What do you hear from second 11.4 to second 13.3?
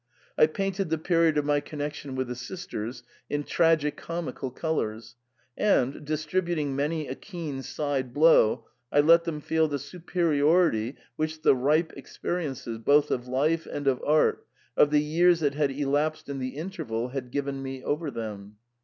the ripe experiences, both of